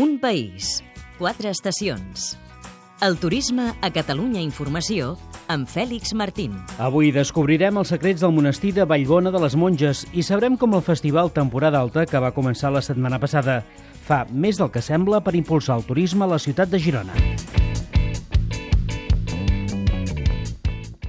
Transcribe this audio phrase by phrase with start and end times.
[0.00, 0.82] Un país,
[1.18, 2.38] quatre estacions.
[3.04, 5.18] El turisme a Catalunya Informació
[5.52, 6.54] amb Fèlix Martín.
[6.80, 10.80] Avui descobrirem els secrets del monestir de Vallbona de les Monges i sabrem com el
[10.80, 13.58] festival Temporada Alta, que va començar la setmana passada,
[14.06, 17.12] fa més del que sembla per impulsar el turisme a la ciutat de Girona.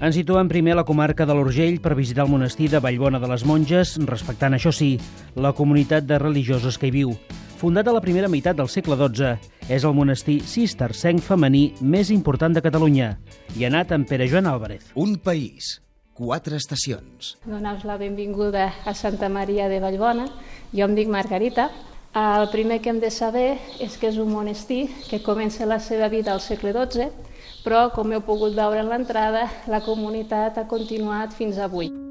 [0.03, 3.31] Ens situem primer a la comarca de l'Urgell per visitar el monestir de Vallbona de
[3.31, 4.97] les Monges, respectant, això sí,
[5.39, 7.15] la comunitat de religiosos que hi viu.
[7.63, 9.37] Fundat a la primera meitat del segle XII,
[9.71, 13.13] és el monestir cistercenc femení més important de Catalunya
[13.55, 14.89] i ha anat amb Pere Joan Álvarez.
[14.99, 15.77] Un país,
[16.11, 17.37] quatre estacions.
[17.47, 20.27] Donar-vos la benvinguda a Santa Maria de Vallbona.
[20.75, 21.69] Jo em dic Margarita.
[22.11, 26.11] El primer que hem de saber és que és un monestir que comença la seva
[26.11, 27.07] vida al segle XII,
[27.63, 32.02] però, com heu pogut veure en l'entrada, la comunitat ha continuat fins avui.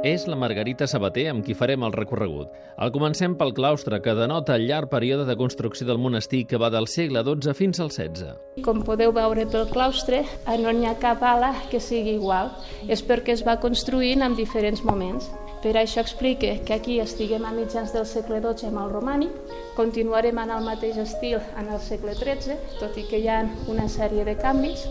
[0.00, 2.54] És la Margarita Sabater amb qui farem el recorregut.
[2.80, 6.70] El comencem pel claustre, que denota el llarg període de construcció del monestir que va
[6.72, 8.32] del segle XII fins al XVI.
[8.64, 10.22] Com podeu veure pel claustre,
[10.64, 12.48] no n'hi ha cap ala que sigui igual.
[12.88, 15.28] És perquè es va construint en diferents moments.
[15.60, 20.38] Per això explique que aquí estiguem a mitjans del segle XII amb el romànic, continuarem
[20.40, 24.24] en el mateix estil en el segle XIII, tot i que hi ha una sèrie
[24.24, 24.86] de canvis.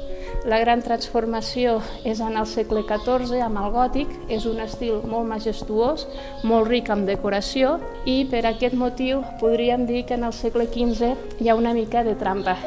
[0.46, 5.26] La gran transformació és en el segle XIV amb el gòtic, és un estil molt
[5.32, 6.06] majestuós,
[6.44, 11.42] molt ric en decoració i per aquest motiu podríem dir que en el segle XV
[11.42, 12.60] hi ha una mica de trampa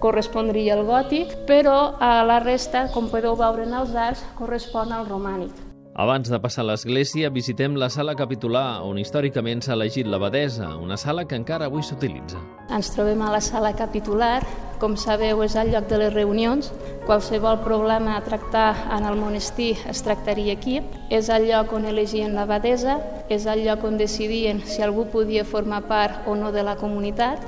[0.00, 5.04] correspondria al gòtic, però a la resta, com podeu veure en els arcs, correspon al
[5.08, 5.69] romànic.
[6.00, 10.96] Abans de passar a l'església, visitem la sala capitular, on històricament s'ha elegit l'abadesa, una
[10.96, 12.38] sala que encara avui s'utilitza.
[12.72, 14.38] Ens trobem a la sala capitular.
[14.80, 16.70] Com sabeu, és el lloc de les reunions.
[17.04, 20.78] Qualsevol problema a tractar en el monestir es tractaria aquí.
[21.12, 22.96] És el lloc on elegien l'abadesa,
[23.28, 27.44] és el lloc on decidien si algú podia formar part o no de la comunitat.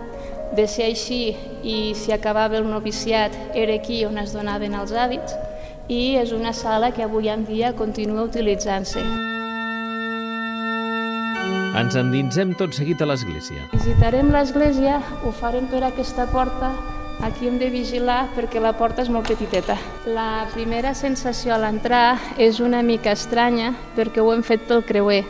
[0.52, 1.22] De ser així
[1.64, 5.40] i si acabava el noviciat, era aquí on es donaven els hàbits
[5.92, 9.02] i és una sala que avui en dia continua utilitzant-se.
[11.72, 13.66] Ens endinsem tot seguit a l'església.
[13.72, 16.72] Visitarem l'església, ho farem per aquesta porta,
[17.24, 19.78] aquí hem de vigilar perquè la porta és molt petiteta.
[20.04, 25.22] La primera sensació a l'entrar és una mica estranya perquè ho hem fet pel creuer.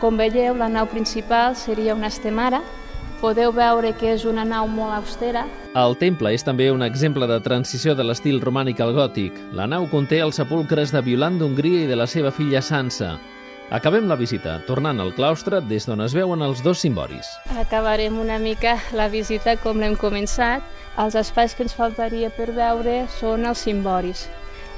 [0.00, 2.62] Com veieu, la nau principal seria una estemara,
[3.20, 5.42] Podeu veure que és una nau molt austera.
[5.76, 9.36] El temple és també un exemple de transició de l'estil romànic al gòtic.
[9.52, 13.18] La nau conté els sepulcres de Violant d'Hongria i de la seva filla Sansa.
[13.76, 17.28] Acabem la visita, tornant al claustre des d'on es veuen els dos cimboris.
[17.60, 20.64] Acabarem una mica la visita com l'hem començat.
[20.96, 24.30] Els espais que ens faltaria per veure són els cimboris.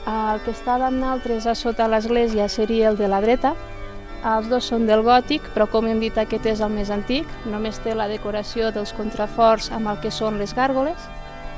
[0.02, 3.54] El que està amb nosaltres a sota l'església seria el de la dreta,
[4.24, 7.80] els dos són del gòtic, però com hem dit aquest és el més antic, només
[7.82, 11.10] té la decoració dels contraforts amb el que són les gàrgoles,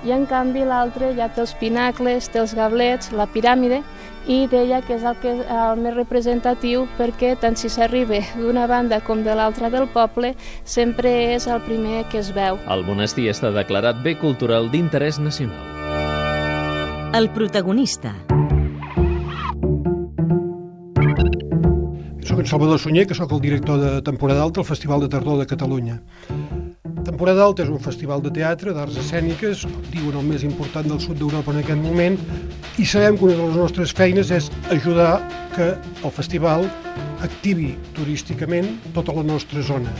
[0.04, 3.80] i en canvi l'altre ja té els pinacles, té els gablets, la piràmide,
[4.28, 9.00] i deia que és el, que, el més representatiu perquè tant si s'arriba d'una banda
[9.04, 12.60] com de l'altra del poble sempre és el primer que es veu.
[12.68, 15.72] El monestir està declarat bé cultural d'interès nacional.
[17.14, 18.16] El protagonista.
[22.34, 25.38] Soc en Salvador Sunyer, que sóc el director de Temporada Alta al Festival de Tardor
[25.38, 26.00] de Catalunya.
[27.06, 29.60] Temporada Alta és un festival de teatre, d'arts escèniques,
[29.92, 32.18] diuen el més important del sud d'Europa en aquest moment,
[32.74, 35.20] i sabem que una de les nostres feines és ajudar
[35.54, 36.66] que el festival
[37.22, 38.66] activi turísticament
[38.98, 39.94] tota la nostra zona.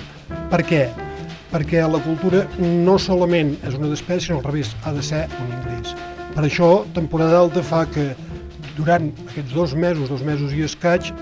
[0.51, 0.83] Per què?
[1.55, 5.55] Perquè la cultura no solament és una despesa, sinó al revés, ha de ser un
[5.61, 5.95] ingrés.
[6.35, 8.11] Per això, Temporada Alta fa que
[8.75, 11.15] durant aquests dos mesos, dos mesos i escaig,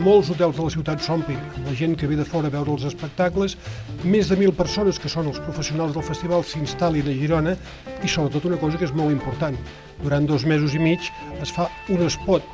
[0.00, 2.86] molts hotels de la ciutat s'omplin la gent que ve de fora a veure els
[2.88, 3.56] espectacles,
[4.02, 7.56] més de mil persones que són els professionals del festival s'instal·lin a Girona
[8.02, 9.58] i sobretot una cosa que és molt important.
[10.00, 11.10] Durant dos mesos i mig
[11.44, 12.46] es fa un spot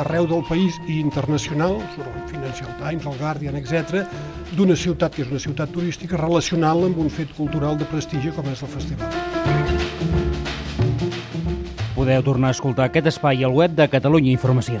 [0.00, 4.06] arreu del país i internacional, sobre el Financial Times, el Guardian, etc.,
[4.56, 8.48] d'una ciutat que és una ciutat turística relacionant amb un fet cultural de prestigi com
[8.48, 9.12] és el festival.
[11.94, 14.80] Podeu tornar a escoltar aquest espai al web de Catalunya Informació.